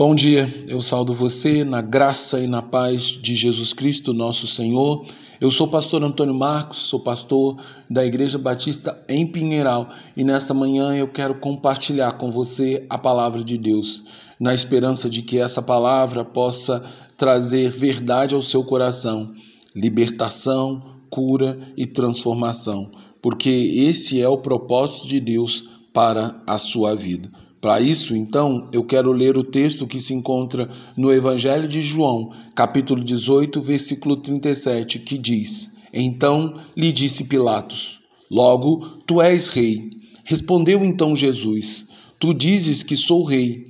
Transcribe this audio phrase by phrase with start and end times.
[0.00, 5.04] Bom dia, eu saldo você na graça e na paz de Jesus Cristo, nosso Senhor.
[5.40, 7.60] Eu sou o pastor Antônio Marcos, sou pastor
[7.90, 13.42] da Igreja Batista em Pinheiral e nesta manhã eu quero compartilhar com você a palavra
[13.42, 14.04] de Deus,
[14.38, 16.80] na esperança de que essa palavra possa
[17.16, 19.34] trazer verdade ao seu coração,
[19.74, 20.80] libertação,
[21.10, 27.28] cura e transformação, porque esse é o propósito de Deus para a sua vida.
[27.60, 32.30] Para isso, então, eu quero ler o texto que se encontra no Evangelho de João,
[32.54, 37.98] capítulo 18, versículo 37, que diz: Então lhe disse Pilatos:
[38.30, 39.90] Logo, tu és rei.
[40.24, 41.86] Respondeu então Jesus:
[42.20, 43.64] Tu dizes que sou rei.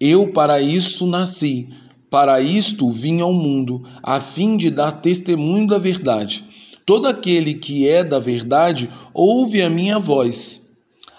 [0.00, 1.68] Eu para isto nasci,
[2.08, 6.42] para isto vim ao mundo, a fim de dar testemunho da verdade.
[6.86, 10.65] Todo aquele que é da verdade ouve a minha voz.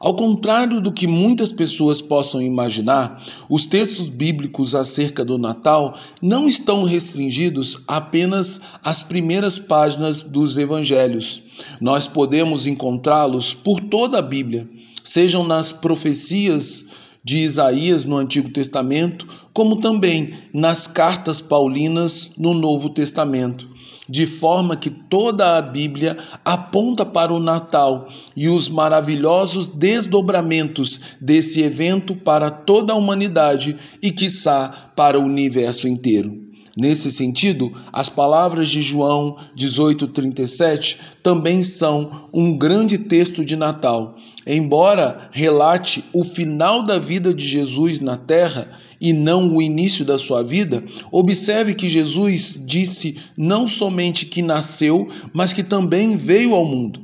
[0.00, 6.48] Ao contrário do que muitas pessoas possam imaginar, os textos bíblicos acerca do Natal não
[6.48, 11.42] estão restringidos apenas às primeiras páginas dos evangelhos.
[11.82, 14.66] Nós podemos encontrá-los por toda a Bíblia,
[15.04, 16.86] sejam nas profecias
[17.22, 23.69] de Isaías no Antigo Testamento, como também nas cartas paulinas no Novo Testamento
[24.10, 31.62] de forma que toda a Bíblia aponta para o Natal e os maravilhosos desdobramentos desse
[31.62, 36.50] evento para toda a humanidade e, quiçá, para o universo inteiro.
[36.76, 44.16] Nesse sentido, as palavras de João 18,37 também são um grande texto de Natal.
[44.46, 48.68] Embora relate o final da vida de Jesus na terra,
[49.00, 55.08] e não o início da sua vida, observe que Jesus disse não somente que nasceu,
[55.32, 57.00] mas que também veio ao mundo.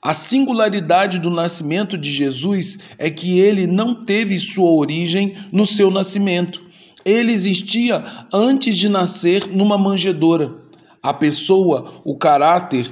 [0.00, 5.90] A singularidade do nascimento de Jesus é que ele não teve sua origem no seu
[5.90, 6.64] nascimento.
[7.04, 8.02] Ele existia
[8.32, 10.64] antes de nascer numa manjedoura.
[11.02, 12.86] A pessoa, o caráter,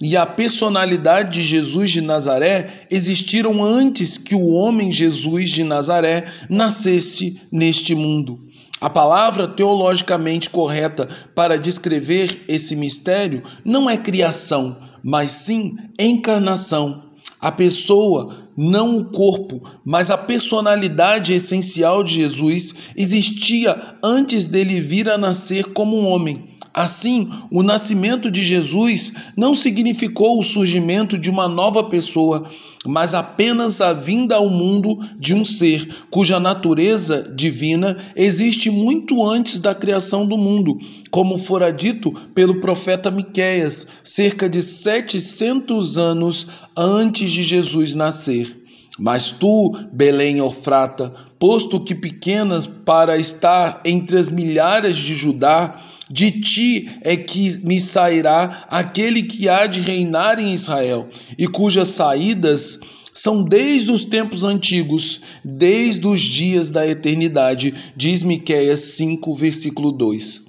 [0.00, 6.24] e a personalidade de Jesus de Nazaré existiram antes que o homem Jesus de Nazaré
[6.48, 8.40] nascesse neste mundo.
[8.80, 17.10] A palavra teologicamente correta para descrever esse mistério não é criação, mas sim encarnação.
[17.38, 25.10] A pessoa, não o corpo, mas a personalidade essencial de Jesus existia antes dele vir
[25.10, 26.49] a nascer como um homem.
[26.72, 32.48] Assim, o nascimento de Jesus não significou o surgimento de uma nova pessoa,
[32.86, 39.58] mas apenas a vinda ao mundo de um ser cuja natureza divina existe muito antes
[39.58, 40.78] da criação do mundo,
[41.10, 48.60] como fora dito pelo profeta Miqueias, cerca de 700 anos antes de Jesus nascer.
[48.98, 56.32] Mas tu, Belém Ofrata, posto que pequenas para estar entre as milhares de Judá, de
[56.32, 62.80] ti é que me sairá aquele que há de reinar em Israel, e cujas saídas
[63.12, 70.42] são desde os tempos antigos, desde os dias da eternidade, diz Miqueias 5, versículo 2.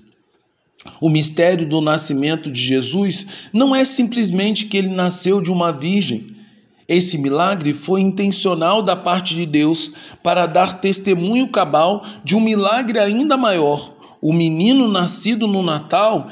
[0.99, 6.35] O mistério do nascimento de Jesus não é simplesmente que ele nasceu de uma virgem.
[6.87, 9.91] Esse milagre foi intencional da parte de Deus
[10.23, 16.29] para dar testemunho cabal de um milagre ainda maior, o menino nascido no Natal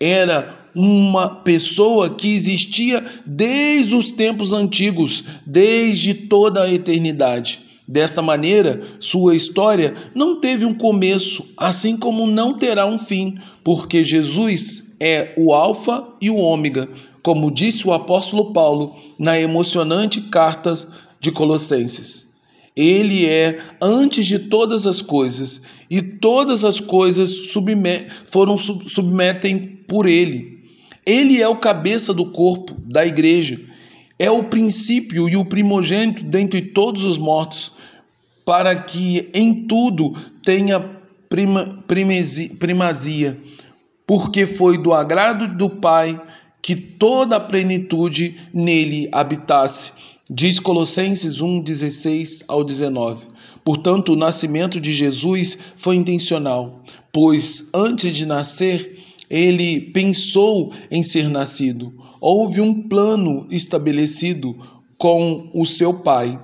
[0.00, 7.60] era uma pessoa que existia desde os tempos antigos, desde toda a eternidade.
[7.86, 14.02] Desta maneira, sua história não teve um começo, assim como não terá um fim, porque
[14.02, 16.88] Jesus é o Alfa e o Ômega,
[17.22, 20.74] como disse o apóstolo Paulo na emocionante carta
[21.20, 22.33] de Colossenses.
[22.76, 30.06] Ele é antes de todas as coisas, e todas as coisas submet foram submetem por
[30.06, 30.58] ele.
[31.06, 33.60] Ele é o cabeça do corpo da igreja,
[34.18, 37.70] é o princípio e o primogênito dentre todos os mortos,
[38.44, 40.80] para que em tudo tenha
[41.28, 41.84] prima,
[42.58, 43.38] primazia,
[44.04, 46.20] porque foi do agrado do Pai
[46.60, 49.92] que toda a plenitude nele habitasse
[50.30, 53.26] Diz Colossenses 1, 16 ao 19.
[53.62, 56.82] Portanto, o nascimento de Jesus foi intencional,
[57.12, 58.98] pois antes de nascer,
[59.28, 61.92] ele pensou em ser nascido.
[62.22, 64.56] Houve um plano estabelecido
[64.96, 66.40] com o seu Pai.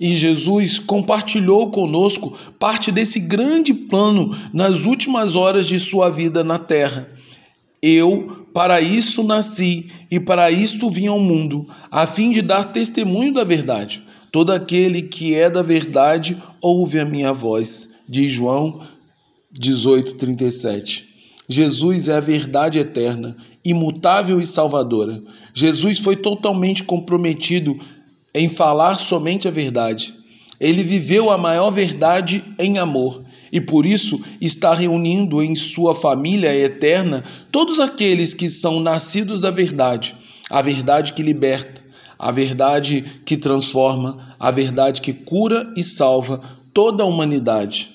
[0.00, 6.58] E Jesus compartilhou conosco parte desse grande plano nas últimas horas de sua vida na
[6.58, 7.08] terra.
[7.80, 13.32] Eu para isso nasci e para isto vim ao mundo, a fim de dar testemunho
[13.32, 14.02] da verdade.
[14.30, 17.90] Todo aquele que é da verdade ouve a minha voz.
[18.08, 18.80] de João
[19.58, 21.04] 18:37.
[21.48, 25.22] Jesus é a verdade eterna, imutável e salvadora.
[25.54, 27.78] Jesus foi totalmente comprometido
[28.34, 30.14] em falar somente a verdade.
[30.58, 33.21] Ele viveu a maior verdade em amor
[33.52, 37.22] e por isso está reunindo em sua família eterna
[37.52, 40.16] todos aqueles que são nascidos da verdade,
[40.50, 41.82] a verdade que liberta,
[42.18, 46.40] a verdade que transforma, a verdade que cura e salva
[46.72, 47.90] toda a humanidade.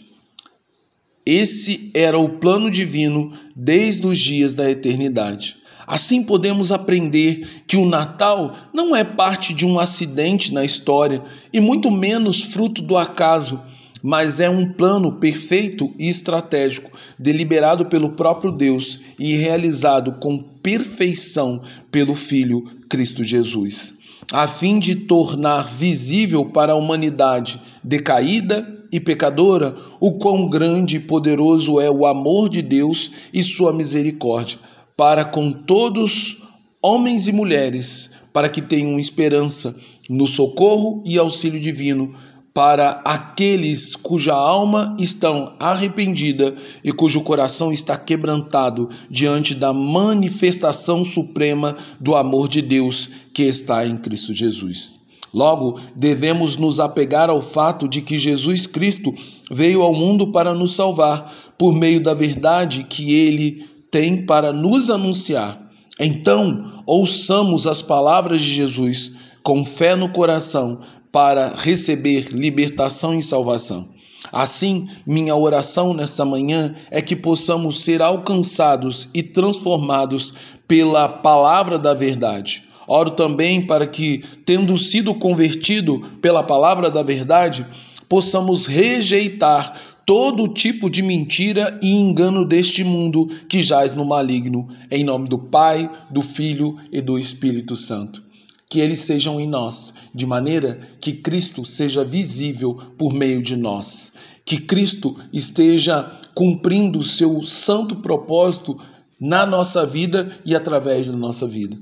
[1.25, 5.57] Esse era o plano divino desde os dias da eternidade.
[5.86, 11.62] Assim podemos aprender que o Natal não é parte de um acidente na história e
[11.62, 13.62] muito menos fruto do acaso,
[14.07, 21.62] mas é um plano perfeito e estratégico, deliberado pelo próprio Deus e realizado com perfeição
[21.92, 23.95] pelo Filho Cristo Jesus,
[24.31, 31.01] a fim de tornar visível para a humanidade decaída e pecadora o quão grande e
[31.01, 34.57] poderoso é o amor de Deus e sua misericórdia
[34.95, 36.38] para com todos,
[36.81, 39.75] homens e mulheres, para que tenham esperança
[40.09, 42.15] no socorro e auxílio divino
[42.57, 51.77] para aqueles cuja alma estão arrependida e cujo coração está quebrantado diante da manifestação suprema
[52.00, 54.98] do amor de Deus que está em Cristo Jesus.
[55.31, 59.13] Logo, devemos nos apegar ao fato de que Jesus Cristo
[59.51, 64.89] veio ao mundo para nos salvar por meio da verdade que ele tem para nos
[64.89, 65.62] anunciar.
[66.00, 69.12] Então, ouçamos as palavras de Jesus
[69.44, 70.80] com fé no coração
[71.12, 73.89] para receber libertação e salvação.
[74.31, 80.33] Assim, minha oração nesta manhã é que possamos ser alcançados e transformados
[80.68, 82.63] pela palavra da verdade.
[82.88, 87.65] Oro também para que, tendo sido convertido pela palavra da verdade,
[88.07, 95.04] possamos rejeitar todo tipo de mentira e engano deste mundo que jaz no maligno, em
[95.04, 98.27] nome do Pai, do Filho e do Espírito Santo.
[98.69, 104.12] Que eles sejam em nós, de maneira que Cristo seja visível por meio de nós.
[104.46, 108.78] Que Cristo esteja cumprindo o seu santo propósito
[109.19, 111.78] na nossa vida e através da nossa vida.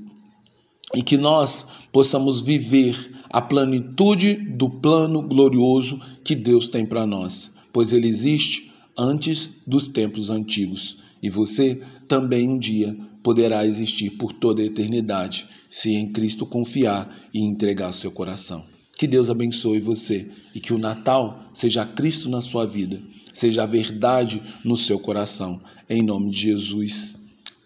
[0.94, 2.96] E que nós possamos viver
[3.30, 9.86] a plenitude do plano glorioso que Deus tem para nós pois ele existe antes dos
[9.86, 10.96] tempos antigos.
[11.22, 11.78] E você
[12.08, 17.90] também um dia poderá existir por toda a eternidade, se em Cristo confiar e entregar
[17.90, 18.64] seu coração.
[18.96, 23.02] Que Deus abençoe você e que o Natal seja Cristo na sua vida,
[23.32, 25.60] seja a verdade no seu coração.
[25.90, 27.16] Em nome de Jesus.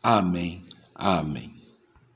[0.02, 0.62] Amém.
[0.94, 1.59] Amém.